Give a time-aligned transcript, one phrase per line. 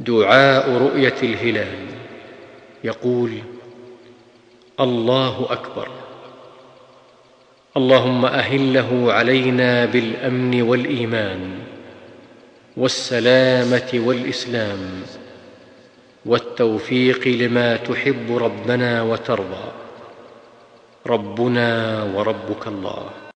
[0.00, 1.86] دعاء رؤية الهلال.
[2.84, 3.30] يقول
[4.80, 5.88] الله أكبر.
[7.76, 11.58] اللهم أهله علينا بالأمن والإيمان
[12.76, 15.02] والسلامة والإسلام
[16.26, 19.72] والتوفيق لما تحب ربنا وترضى.
[21.06, 23.10] ربنا وربك الله.